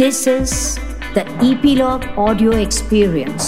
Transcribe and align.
This 0.00 0.26
is 0.26 0.52
the 1.14 1.22
Epilogue 1.46 2.04
Audio 2.16 2.52
Experience. 2.58 3.46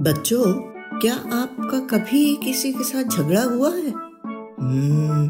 बच्चों 0.00 0.46
क्या 0.98 1.14
आपका 1.14 1.78
कभी 1.92 2.22
किसी 2.44 2.72
के 2.72 2.84
साथ 2.84 3.04
झगड़ा 3.04 3.42
हुआ 3.42 3.70
है? 3.74 3.90
हम्म, 3.90 5.28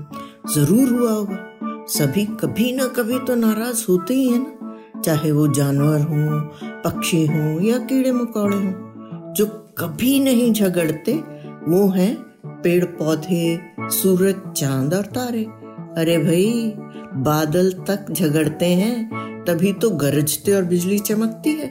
ज़रूर 0.55 0.93
हुआ 0.93 1.11
होगा। 1.11 1.85
सभी 1.89 2.25
कभी 2.43 2.71
ना 2.77 2.87
कभी 2.99 3.19
तो 3.19 3.35
नाराज़ 3.35 3.85
होते 3.89 4.15
ही 4.15 4.29
है 4.29 4.39
ना। 4.39 5.01
चाहे 5.01 5.33
वो 5.33 5.47
जानवर 5.49 6.01
हो 6.01 6.41
पक्षी 6.85 7.27
हो 7.27 7.61
या 7.61 7.79
कीड़े 7.91 8.13
मकोड़े 8.13 8.57
हो 8.57 9.33
जो 9.33 9.47
कभी 9.79 10.19
नहीं 10.21 10.53
झगड़ते 10.53 11.13
वो 11.69 11.87
हैं 11.89 12.15
पेड़ 12.63 12.85
पौधे 12.85 13.61
सूरज 13.81 14.35
चाँद 14.57 14.95
और 14.95 15.07
तारे। 15.19 15.64
अरे 15.99 16.19
भाई, 16.19 16.73
बादल 17.23 17.73
तक 17.73 18.07
झगड़ते 18.13 18.67
हैं, 18.67 19.45
तभी 19.45 19.73
तो 19.73 19.91
गरजते 19.91 20.53
और 20.53 20.65
बिजली 20.65 20.99
चमकती 20.99 21.51
है। 21.51 21.69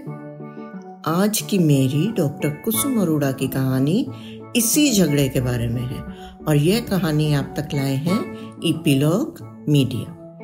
आज 1.07 1.41
की 1.41 1.57
मेरी 1.57 2.07
डॉक्टर 2.07 2.49
कुसुम 2.49 3.01
अरोड़ा 3.01 3.31
की 3.31 3.47
कहानी 3.47 4.07
इसी 4.55 4.91
झगड़े 4.91 5.29
के 5.29 5.41
बारे 5.41 5.67
में 5.67 5.81
है, 5.81 6.01
और 6.47 6.55
यह 6.55 6.79
कहानी 6.79 7.33
आप 7.33 7.53
तक 7.57 7.69
लाए 7.73 7.95
हैं 7.95 8.19
इपीलॉग 8.63 9.43
मीडिया। 9.69 10.39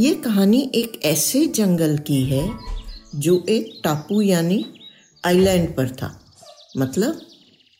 ये 0.00 0.14
कहानी 0.14 0.72
एक 0.74 1.00
ऐसे 1.04 1.46
जंगल 1.46 1.98
की 1.98 2.22
है, 2.24 2.50
जो 3.14 3.44
एक 3.48 3.80
टापू 3.84 4.20
यानी 4.22 4.64
आइलैंड 5.26 5.76
पर 5.76 5.88
था 5.88 6.20
मतलब 6.76 7.20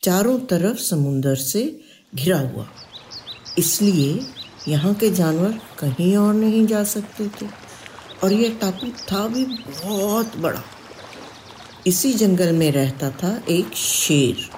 चारों 0.03 0.39
तरफ़ 0.39 0.77
समुंदर 0.77 1.35
से 1.35 1.79
घिरा 2.15 2.39
हुआ। 2.39 2.67
इसलिए 3.57 4.19
यहाँ 4.67 4.93
के 4.93 5.09
जानवर 5.09 5.59
कहीं 5.79 6.15
और 6.17 6.33
नहीं 6.33 6.65
जा 6.67 6.83
सकते 6.85 7.27
थे। 7.31 7.47
और 8.23 8.33
यह 8.33 8.57
टापू 8.61 8.87
था 9.11 9.27
भी 9.27 9.45
बहुत 9.45 10.37
बड़ा। 10.37 10.61
इसी 11.87 12.13
जंगल 12.13 12.51
में 12.53 12.71
रहता 12.71 13.09
था 13.13 13.39
एक 13.49 13.73
शेर, 13.75 14.49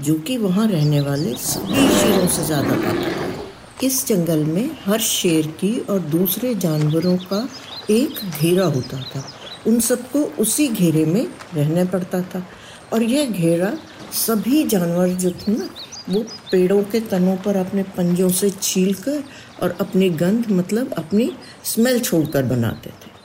जो 0.00 0.14
कि 0.18 0.36
वहाँ 0.36 0.66
रहने 0.68 1.00
वाले 1.00 1.34
सभी 1.34 1.88
शेरों 1.90 2.26
से 2.28 2.44
ज़्यादा 2.44 2.76
ताकतवर 2.76 3.84
इस 3.84 4.06
जंगल 4.06 4.44
में 4.44 4.70
हर 4.84 5.00
शेर 5.00 5.46
की 5.60 5.78
और 5.80 5.98
दूसरे 6.08 6.54
जानवरों 6.56 7.16
का 7.24 7.48
एक 7.90 8.20
घेरा 8.30 8.66
होता 8.66 9.00
था। 9.04 9.22
उन 9.66 9.80
सबको 9.80 10.20
उसी 10.40 10.68
घेरे 10.68 11.04
में 11.04 11.26
रहना 11.54 11.84
पड़ता 11.84 12.20
था। 12.24 12.46
और 12.92 13.02
यह 13.02 13.30
घेरा 13.30 13.72
सभी 14.16 14.62
जानवर 14.64 15.08
जो 15.14 15.30
थे 15.30 15.52
ना 15.52 15.68
वो 16.08 16.22
पेड़ों 16.22 16.82
के 16.82 17.00
तनों 17.00 17.36
पर 17.36 17.56
अपने 17.56 17.82
पंजों 17.82 18.28
से 18.28 18.50
छील 18.62 18.94
कर 18.94 19.24
और 19.62 19.78
अपनी 19.80 20.10
गंध 20.10 20.50
मतलब 20.50 20.92
अपनी 20.92 21.30
स्मेल 21.64 22.00
छोड़कर 22.00 22.42
बनाते 22.42 22.90
थे। 22.90 23.18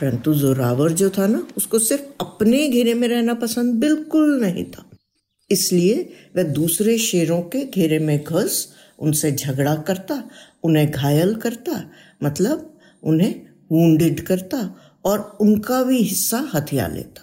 परंतु 0.00 0.34
जोरावर 0.34 0.92
जो 0.92 1.10
था 1.10 1.26
ना, 1.26 1.46
उसको 1.56 1.78
सिर्फ़ 1.78 2.04
अपने 2.20 2.68
घेरे 2.68 2.94
में 2.94 3.08
रहना 3.08 3.34
पसंद 3.34 3.74
बिल्कुल 3.74 4.40
नहीं 4.40 4.64
था। 4.64 4.90
इसलिए 5.50 6.12
वह 6.36 6.42
दूसरे 6.42 6.98
शेरों 6.98 7.42
के 7.42 7.64
घेरे 7.64 7.98
में 7.98 8.24
घुस, 8.24 8.74
उनसे 8.98 9.32
झगड़ा 9.32 9.74
करता, 9.74 10.30
उन्हें 10.62 10.90
घायल 10.90 11.34
करता 11.34 11.90
मतलब 12.22 12.78
उन्हें 13.02 13.34
वूंडेड 13.72 14.20
करता 14.20 14.76
और 15.04 15.38
उनका 15.40 15.82
भी 15.82 15.98
हिस्सा 15.98 16.48
हथिया 16.54 16.86
लेता। 16.86 17.22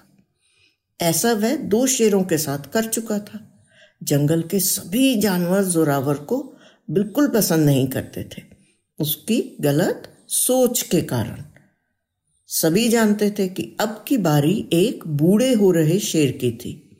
ऐसा 1.01 1.33
वह 1.33 1.55
दो 1.55 1.87
शेरों 1.87 2.23
के 2.23 2.37
साथ 2.37 2.59
कर 2.73 2.85
चुका 2.85 3.19
था। 3.19 3.52
जंगल 4.03 4.41
के 4.41 4.59
सभी 4.59 5.15
जानवर 5.15 5.63
जोरावर 5.63 6.13
को 6.13 6.57
बिल्कुल 6.91 7.27
पसंद 7.27 7.65
नहीं 7.65 7.87
करते 7.87 8.23
थे। 8.23 8.41
उसकी 8.99 9.57
गलत 9.61 10.03
सोच 10.27 10.81
के 10.81 11.01
कारण। 11.01 11.43
सभी 12.47 12.89
जानते 12.89 13.29
थे 13.39 13.47
कि 13.47 13.77
अब 13.79 14.05
की 14.07 14.17
बारी 14.17 14.69
एक 14.73 15.07
बूढ़े 15.07 15.53
हो 15.53 15.71
रहे 15.71 15.99
शेर 15.99 16.31
की 16.31 16.51
थी, 16.51 16.97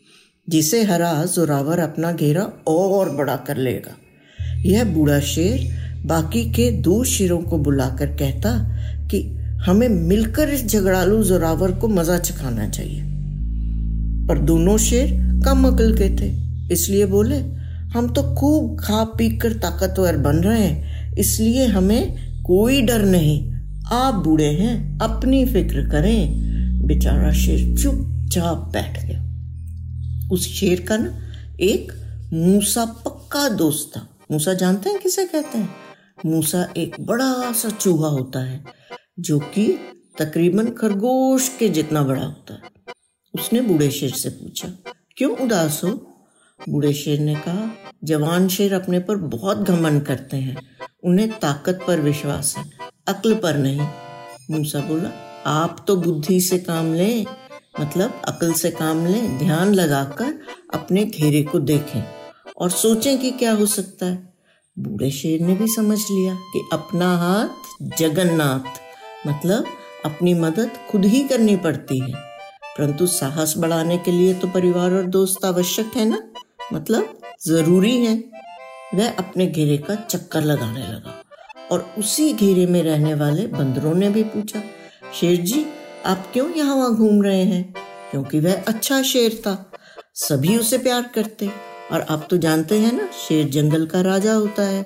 जिसे 0.49 0.83
हरा 0.83 1.25
जोरावर 1.25 1.79
अपना 1.79 2.11
घेरा 2.11 2.43
और 2.67 3.15
बड़ा 3.15 3.35
कर 3.35 3.57
लेगा। 3.57 3.97
यह 4.61 4.83
बूढ़ा 4.83 5.19
शेर 5.19 5.83
बाकी 6.05 6.51
के 6.51 6.71
दो 6.71 7.03
शेरों 7.03 7.41
को 7.41 7.57
बुलाकर 7.57 8.07
कहता 8.07 8.51
कि 9.07 9.21
हमें 9.63 9.89
मिलकर 9.89 10.49
इस 10.49 10.65
झगड़ालू 10.65 11.23
जोरावर 11.23 11.71
को 11.71 11.87
मज़ा 11.87 12.17
चखाना 12.17 12.69
चाहिए। 12.69 13.01
पर 14.27 14.39
दोनों 14.39 14.77
शेर 14.77 15.11
कम 15.45 15.67
अकल 15.67 15.93
के 15.93 16.09
थे। 16.09 16.42
इसलिए 16.73 17.05
बोले, 17.05 17.37
हम 17.89 18.07
तो 18.13 18.23
खूब 18.35 18.79
खा 18.79 19.03
पी 19.03 19.29
कर 19.37 19.53
ताकतवर 19.53 20.17
बन 20.17 20.35
रहे 20.35 20.61
हैं, 20.61 21.15
इसलिए 21.15 21.65
हमें 21.65 22.43
कोई 22.43 22.81
डर 22.81 23.05
नहीं। 23.05 23.51
आप 23.93 24.13
बूढ़े 24.15 24.51
हैं, 24.51 24.99
अपनी 24.99 25.45
फ़िक्र 25.45 25.89
करें। 25.89 26.87
बेचारा 26.87 27.31
शेर 27.31 27.77
चुपचाप 27.77 28.69
बैठ 28.73 29.03
गया। 29.05 29.19
उस 30.31 30.47
शेर 30.53 30.81
का 30.81 30.97
ना 30.97 31.17
एक 31.59 31.91
मूसा 32.33 32.85
पक्का 32.85 33.49
दोस्त 33.49 33.97
था। 33.97 34.07
मूसा 34.31 34.53
जानते 34.53 34.89
हैं 34.89 34.99
किसे 34.99 35.25
कहते 35.25 35.57
हैं? 35.57 35.69
मूसा 36.25 36.67
एक 36.77 36.95
बड़ा 36.99 37.51
सा 37.51 37.69
चूहा 37.69 38.07
होता 38.07 38.39
है, 38.39 38.63
जो 39.19 39.39
कि 39.39 39.67
तकरीबन 40.19 40.69
खरगोश 40.69 41.49
के 41.49 41.69
जितना 41.69 42.01
बड़ा 42.03 42.23
होता 42.23 42.53
है। 42.53 42.61
उसने 43.33 43.61
बूढ़े 43.61 43.89
शेर 43.91 44.11
से 44.11 44.29
पूछा, 44.29 44.67
क्यों 45.17 45.37
उदास 45.37 45.81
हो? 45.83 45.89
बूढ़े 46.69 46.93
शेर 46.93 47.19
ने 47.19 47.35
कहा, 47.35 47.73
जवान 48.03 48.47
शेर 48.47 48.73
अपने 48.73 48.99
पर 48.99 49.15
बहुत 49.15 49.57
घमंड 49.57 50.05
करते 50.05 50.37
हैं। 50.37 50.57
उन्हें 51.03 51.39
ताकत 51.39 51.79
पर 51.87 51.99
विश्वास 51.99 52.57
है, 52.57 52.71
अक्ल 53.07 53.35
पर 53.35 53.57
नहीं। 53.57 53.87
मूसा 54.51 54.79
बोला, 54.79 55.09
आप 55.45 55.85
तो 55.87 55.95
बुद्धि 55.95 56.41
से 56.41 56.57
काम 56.57 56.93
लें 56.93 57.25
मतलब 57.79 58.21
अकल 58.27 58.53
से 58.53 58.71
काम 58.71 59.05
लें, 59.05 59.37
ध्यान 59.37 59.73
लगाकर 59.73 60.39
अपने 60.73 61.05
घेरे 61.05 61.43
को 61.43 61.59
देखें 61.59 62.03
और 62.57 62.69
सोचें 62.69 63.17
कि 63.17 63.31
क्या 63.31 63.53
हो 63.53 63.65
सकता 63.65 64.05
है। 64.05 64.33
बूढ़े 64.79 65.11
शेर 65.11 65.41
ने 65.41 65.53
भी 65.53 65.67
समझ 65.67 65.99
लिया 65.99 66.35
कि 66.35 66.69
अपना 66.73 67.17
हाथ 67.17 67.47
जगन्नाथ 67.97 68.79
मतलब 69.27 69.65
अपनी 70.05 70.33
मदद 70.33 70.71
खुद 70.89 71.05
ही 71.05 71.23
करनी 71.23 71.55
पड़ती 71.55 71.99
है। 71.99 72.33
परंतु 72.77 73.07
साहस 73.07 73.53
बढ़ाने 73.57 73.97
के 73.97 74.11
लिए 74.11 74.33
तो 74.33 74.47
परिवार 74.47 74.93
और 74.93 75.03
दोस्त 75.03 75.45
आवश्यक 75.45 75.91
है 75.95 76.05
ना? 76.05 76.32
मतलब 76.73 77.17
ज़रूरी 77.45 77.95
है। 77.97 78.15
वह 78.93 79.09
अपने 79.09 79.45
घेरे 79.47 79.77
का 79.77 79.95
चक्कर 79.97 80.43
लगाने 80.43 80.79
लगा 80.79 81.13
और 81.71 81.85
उसी 81.97 82.31
घेरे 82.33 82.65
में 82.65 82.81
रहने 82.83 83.13
वाले 83.13 83.45
बंदरों 83.47 83.93
ने 83.93 84.09
भी 84.09 84.23
पूछा, 84.25 84.61
शेर 85.13 85.41
जी, 85.41 85.65
आप 86.05 86.29
क्यों 86.33 86.49
यहाँ 86.51 86.75
वहाँ 86.75 86.95
घूम 86.95 87.21
रहे 87.23 87.43
हैं? 87.43 87.73
क्योंकि 88.11 88.39
वह 88.39 88.63
अच्छा 88.63 89.01
शेर 89.03 89.41
था। 89.45 89.55
सभी 90.15 90.57
उसे 90.57 90.77
प्यार 90.77 91.09
करते 91.15 91.49
और 91.91 92.01
आप 92.01 92.27
तो 92.29 92.37
जानते 92.37 92.79
हैं 92.79 92.91
ना, 92.93 93.07
शेर 93.19 93.47
जंगल 93.49 93.85
का 93.85 94.01
राजा 94.01 94.33
होता 94.33 94.63
है। 94.63 94.83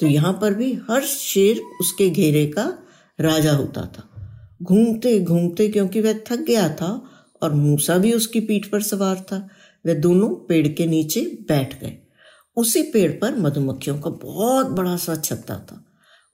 तो 0.00 0.06
यहाँ 0.06 0.32
पर 0.32 0.54
भी 0.54 0.72
हर 0.90 1.02
शेर 1.02 1.60
उसके 1.80 2.08
घेरे 2.10 2.46
का 2.46 2.72
राजा 3.18 3.52
होता 3.52 3.80
था। 3.88 4.08
घूमते 4.62 5.18
घूमते 5.20 5.68
क्योंकि 5.68 6.00
वह 6.00 6.12
थक 6.26 6.44
गया 6.46 6.68
था 6.68 6.90
और 7.42 7.52
मूसा 7.52 7.96
भी 7.98 8.12
उसकी 8.12 8.40
पीठ 8.40 8.66
पर 8.66 8.82
सवार 8.82 9.16
था। 9.22 9.48
वे 9.84 9.94
दोनों 9.94 10.28
पेड़ 10.48 10.66
के 10.68 10.86
नीचे 10.86 11.20
बैठ 11.48 11.80
गए। 11.80 11.96
उसी 12.56 12.82
पेड़ 12.82 13.10
पर 13.12 13.36
मधुमक्खियों 13.36 13.98
का 13.98 14.10
बहुत 14.22 14.66
बड़ा 14.66 14.96
सा 14.96 15.14
छत्ता 15.14 15.58
था। 15.58 15.84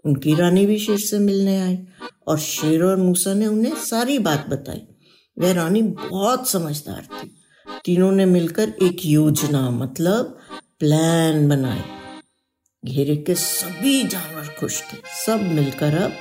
उनकी 0.05 0.35
रानी 0.35 0.67
भी 0.67 0.79
शेर 0.79 0.99
से 0.99 1.19
मिलने 1.19 1.61
आई 1.61 1.79
और 2.29 2.39
शेर 2.39 2.85
और 2.85 2.97
मूसा 2.97 3.35
ने 3.35 3.47
उन्हें 3.47 3.75
सारी 3.75 4.19
बात 4.19 4.47
बताई। 4.49 4.83
वह 5.37 5.53
रानी 5.53 5.83
बहुत 5.83 6.49
समझदार 6.49 7.03
थी। 7.15 7.31
तीनों 7.85 8.11
ने 8.13 8.27
मिलकर 8.27 8.73
एक 8.83 9.07
योजना 9.07 9.71
मतलब 9.71 10.39
प्लान 10.79 11.49
बनाई। 11.49 11.83
घेरे 12.83 13.17
के 13.17 13.35
सभी 13.35 14.03
जानवर 14.03 14.55
खुश 14.61 14.83
थे। 14.83 14.97
सब 15.27 15.43
मिलकर 15.53 15.95
अब 15.95 16.13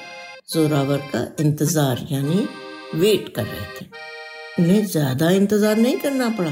जोरावर 0.53 0.97
का 1.13 1.27
इंतज़ार, 1.39 2.07
यानी 2.11 2.47
वेट 2.95 3.33
कर 3.35 3.43
रहे 3.43 3.81
थे। 3.81 3.85
उन्हें 4.59 4.85
ज़्यादा 4.85 5.29
इंतज़ार 5.29 5.77
नहीं 5.77 5.97
करना 5.97 6.29
पड़ा। 6.29 6.51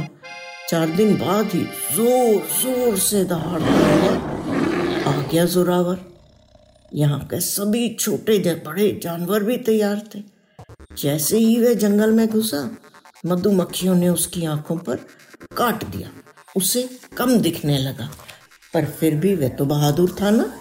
चार 0.69 0.89
दिन 0.89 1.15
बाद 1.15 1.45
ही 1.45 1.59
ज़ोर 1.95 2.41
ज़ोर 2.61 2.97
से 2.97 3.23
दहाड़ 3.25 3.61
आ 3.61 5.11
गया 5.21 5.45
जोरावर। 5.45 5.97
यहाँ 6.93 7.19
के 7.19 7.39
सभी 7.39 7.89
छोटे 7.89 8.55
बड़े 8.65 8.99
जानवर 9.03 9.43
भी 9.43 9.57
तैयार 9.57 10.01
थे। 10.15 10.19
जैसे 10.97 11.37
ही 11.37 11.59
वह 11.61 11.73
जंगल 11.73 12.11
में 12.11 12.27
घुसा, 12.27 12.69
मधुमक्खियों 13.25 13.95
ने 13.95 14.09
उसकी 14.09 14.45
आँखों 14.45 14.77
पर 14.77 14.95
काट 15.57 15.83
दिया। 15.83 16.09
उसे 16.57 16.89
कम 17.17 17.37
दिखने 17.37 17.77
लगा। 17.77 18.09
पर 18.73 18.85
फिर 18.85 19.15
भी 19.15 19.35
वह 19.35 19.49
तो 19.49 19.65
बहादुर 19.65 20.15
था 20.21 20.29
ना? 20.29 20.51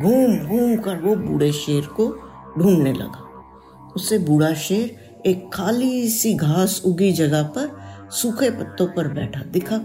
घूम 0.00 0.38
घूम 0.38 0.76
कर 0.76 0.96
वो 0.96 1.16
बूढ़े 1.16 1.52
शेर 1.52 1.86
को 1.86 2.08
ढूँढने 2.58 2.92
लगा। 2.92 3.26
उसे 3.96 4.18
बूढ़ा 4.18 4.54
शेर 4.54 5.22
एक 5.26 5.50
खाली 5.54 6.08
सी 6.08 6.34
घास 6.34 6.82
उगी 6.86 7.12
जगह 7.12 7.42
पर 7.42 7.79
सूखे 8.12 8.50
पत्तों 8.50 8.86
पर 8.86 9.08
बैठा 9.08 9.40
दिखा। 9.42 9.80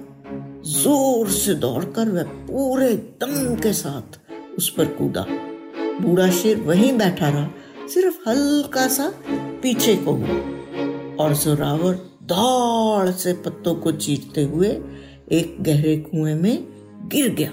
ज़ोर 0.66 1.30
से 1.30 1.54
दौड़कर 1.54 2.10
वह 2.10 2.24
पूरे 2.24 2.94
दम 3.22 3.56
के 3.56 3.74
साथ 3.74 4.20
उस 4.58 4.70
पर 4.70 4.86
कूदा। 4.86 5.26
बूढ़ा 6.02 6.30
शेर 6.30 6.58
वहीं 6.58 6.98
बैठा 6.98 7.30
रहा, 7.30 7.50
सिर्फ़ 7.88 8.30
हल्का 8.30 8.88
सा 8.88 9.12
पीछे 9.62 9.96
को 9.96 10.12
हुआ। 10.12 10.38
और 11.20 11.36
जोरावर 11.36 11.94
दौड़ 12.24 13.10
से 13.10 13.34
पत्तों 13.34 13.76
को 13.76 13.92
चीरते 13.92 14.44
हुए 14.44 14.70
एक 15.32 15.58
गहरे 15.62 15.98
कुएँ 15.98 16.34
में 16.34 16.68
गिर 17.08 17.30
गया। 17.34 17.52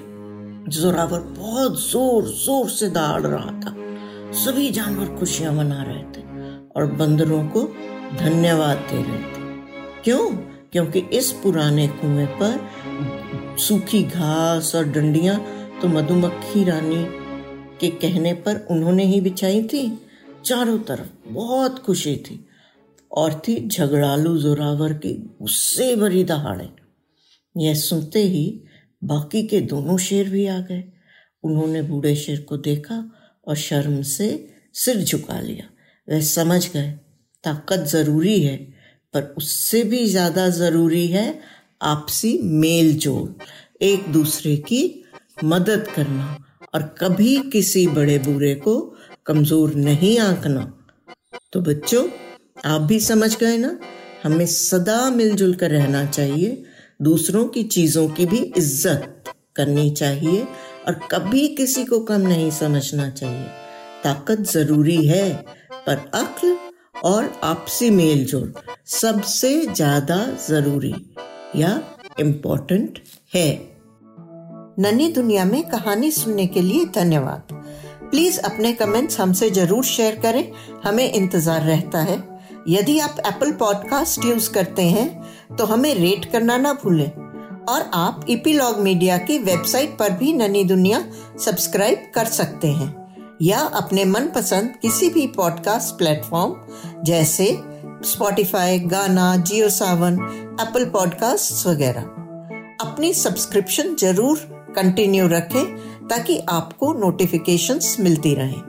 जोरावर 0.68 1.20
बहुत 1.20 1.80
ज़ोर 1.80 2.24
ज़ोर 2.24 2.68
से 2.68 2.88
दौड़ 2.88 3.20
रहा 3.20 3.50
था। 3.60 3.74
सभी 4.32 4.70
जानवर 4.70 5.16
खुशियाँ 5.18 5.52
मना 5.52 5.82
रहे 5.82 6.02
थे 6.02 6.24
और 6.76 6.86
बंदरों 6.92 7.42
को 7.48 7.62
धन्यवाद 8.18 8.76
दे 8.76 9.02
रहे 9.02 9.18
थे। 9.18 9.40
क्यों? 10.04 10.51
क्योंकि 10.72 10.98
इस 10.98 11.30
पुराने 11.32 11.88
कुएँ 11.88 12.26
पर 12.26 13.56
सूखी 13.58 14.02
घास 14.02 14.74
और 14.74 14.84
डंडियाँ 14.84 15.36
तो 15.82 15.88
मधुमक्खी 15.88 16.64
रानी 16.64 17.04
के 17.80 17.88
कहने 17.88 18.32
पर 18.34 18.66
उन्होंने 18.70 19.04
ही 19.04 19.20
बिछाई 19.20 19.62
थी। 19.62 19.98
चारों 20.44 20.78
तरफ़ 20.78 21.28
बहुत 21.28 21.78
खुशी 21.78 22.16
थी 22.16 22.46
और 23.12 23.34
थी 23.34 23.68
झगड़ालू 23.68 24.38
जोरावर 24.38 24.92
की 24.92 25.12
गुस्से 25.42 25.96
भरी 25.96 26.24
दहाड़े। 26.24 26.68
यह 27.56 27.74
सुनते 27.74 28.22
ही 28.22 28.64
बाकी 29.04 29.42
के 29.42 29.60
दोनों 29.60 29.98
शेर 29.98 30.28
भी 30.28 30.46
आ 30.46 30.58
गए। 30.58 30.84
उन्होंने 31.44 31.82
बूढ़े 31.82 32.16
शेर 32.16 32.40
को 32.40 32.56
देखा 32.56 33.12
और 33.46 33.56
शर्म 33.56 34.02
से 34.02 34.48
सिर 34.74 34.96
झुका 34.96 35.40
लिया। 35.40 35.68
वह 36.08 36.20
समझ 36.20 36.72
गए, 36.72 36.90
ताकत 37.44 37.78
ज़रूरी 37.78 38.40
है 38.42 38.71
पर 39.14 39.34
उससे 39.38 39.82
भी 39.84 40.04
ज़्यादा 40.06 40.48
ज़रूरी 40.50 41.06
है 41.06 41.26
आपसी 41.82 42.38
मेल 42.42 42.94
जोल 42.98 43.34
एक 43.82 44.08
दूसरे 44.12 44.56
की 44.56 44.82
मदद 45.44 45.86
करना 45.94 46.36
और 46.74 46.82
कभी 46.98 47.36
किसी 47.52 47.86
बड़े 47.88 48.18
बुरे 48.18 48.54
को 48.56 48.74
कमज़ोर 49.26 49.74
नहीं 49.74 50.18
आंकना। 50.18 50.60
तो 51.52 51.60
बच्चों, 51.60 52.06
आप 52.64 52.80
भी 52.80 52.98
समझ 53.00 53.36
गए 53.36 53.56
ना? 53.56 53.78
हमें 54.22 54.46
सदा 54.46 55.10
मिलजुल 55.10 55.54
कर 55.54 55.70
रहना 55.70 56.04
चाहिए, 56.06 56.62
दूसरों 57.02 57.46
की 57.46 57.62
चीज़ों 57.66 58.08
की 58.08 58.26
भी 58.26 58.38
इज़्ज़त 58.38 59.32
करनी 59.56 59.90
चाहिए 59.90 60.42
और 60.86 61.00
कभी 61.10 61.46
किसी 61.48 61.84
को 61.84 62.00
कम 62.00 62.20
नहीं 62.20 62.50
समझना 62.50 63.08
चाहिए। 63.10 63.46
ताकत 64.04 64.40
ज़रूरी 64.50 65.06
है, 65.06 65.32
पर 65.86 66.10
अक्ल 66.14 66.56
और 67.04 67.32
आपसी 67.44 67.90
मेल 67.90 68.24
जोल 68.24 68.52
सबसे 68.92 69.50
ज़्यादा 69.66 70.16
ज़रूरी 70.48 70.94
या 71.56 71.68
इम्पोर्टेंट 72.20 72.98
है। 73.34 73.48
नन्ही 74.78 75.06
दुनिया 75.12 75.44
में 75.44 75.62
कहानी 75.68 76.10
सुनने 76.10 76.46
के 76.46 76.60
लिए 76.60 76.84
धन्यवाद। 76.94 77.52
प्लीज़ 78.10 78.38
अपने 78.40 78.72
कमेंट्स 78.72 79.20
हमसे 79.20 79.50
ज़रूर 79.50 79.84
शेयर 79.84 80.18
करें। 80.20 80.52
हमें 80.84 81.12
इंतज़ार 81.12 81.62
रहता 81.62 81.98
है। 82.00 82.22
यदि 82.68 82.98
आप 82.98 83.22
एप्पल 83.26 83.52
पॉडकास्ट 83.52 84.24
यूज़ 84.24 84.50
करते 84.50 84.82
हैं 84.82 85.56
तो 85.56 85.64
हमें 85.64 85.94
रेट 85.94 86.30
करना 86.32 86.56
ना 86.56 86.72
भूलें। 86.84 87.10
और 87.66 87.90
आप 87.94 88.26
इपीलॉग 88.30 88.80
मीडिया 88.80 89.18
की 89.18 89.38
वेबसाइट 89.40 89.98
पर 89.98 90.10
भी 90.10 90.32
ननी 90.32 90.64
दुनिया 90.64 91.04
सब्सक्राइब 91.44 92.10
कर 92.14 92.24
सकते 92.32 92.68
हैं। 92.68 93.01
या 93.42 93.60
अपने 93.60 94.04
मनपसंद 94.04 94.74
किसी 94.82 95.08
भी 95.08 95.26
पॉडकास्ट 95.26 95.98
प्लेटफॉर्म 95.98 96.54
जैसे 97.04 97.46
स्पॉटिफाई 98.04 98.78
गाना 98.78 99.36
जियो 99.36 99.68
सावन 99.68 100.14
एप्पल 100.60 100.84
पॉडकास्ट 100.84 101.66
वगैरह। 101.66 102.02
अपनी 102.86 103.14
सब्सक्रिप्शन 103.14 103.94
ज़रूर 103.94 104.38
कंटिन्यू 104.76 105.26
रखें, 105.26 105.76
ताकि 106.08 106.38
आपको 106.48 106.92
नोटिफिकेशंस 106.92 107.96
मिलती 108.00 108.34
रहें। 108.34 108.62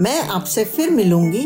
मैं 0.00 0.28
आपसे 0.28 0.64
फिर 0.64 0.90
मिलूँगी 0.90 1.44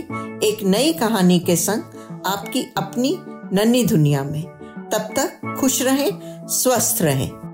एक 0.49 0.59
नई 0.63 0.93
कहानी 0.93 1.39
के 1.39 1.57
संग 1.57 2.23
आपकी 2.27 2.63
अपनी 2.77 3.19
नन्ही 3.53 3.85
दुनिया 3.85 4.25
में। 4.25 4.43
तब 4.93 5.11
तक 5.19 5.57
खुश 5.61 5.83
रहें, 5.83 6.11
स्वस्थ 6.49 7.03
रहें। 7.03 7.48